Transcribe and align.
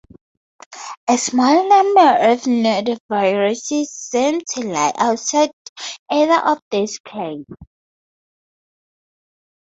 A 1.07 1.15
small 1.15 1.69
number 1.69 2.31
of 2.31 2.39
nodoviruses 2.47 3.85
seem 3.85 4.41
to 4.55 4.61
lie 4.61 4.91
outside 4.97 5.51
either 6.09 6.39
of 6.43 6.57
these 6.71 6.97
clades. 6.97 7.45